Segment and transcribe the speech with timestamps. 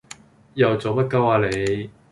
[0.55, 1.91] 又做乜鳩呀你？